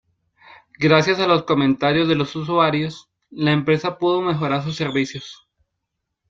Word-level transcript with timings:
Gracias 0.79 1.19
a 1.19 1.27
los 1.27 1.43
comentarios 1.43 2.07
de 2.07 2.15
los 2.15 2.35
usuarios, 2.35 3.11
la 3.29 3.51
empresa 3.51 3.99
pudo 3.99 4.19
mejorar 4.23 4.63
sus 4.63 4.75
servicios. 4.75 5.47